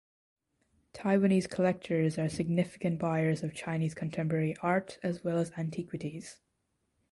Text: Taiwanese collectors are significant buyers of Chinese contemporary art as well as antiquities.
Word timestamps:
Taiwanese 0.95 1.47
collectors 1.47 2.17
are 2.17 2.27
significant 2.27 2.97
buyers 2.97 3.43
of 3.43 3.53
Chinese 3.53 3.93
contemporary 3.93 4.57
art 4.59 4.97
as 5.03 5.23
well 5.23 5.37
as 5.37 5.51
antiquities. 5.55 6.39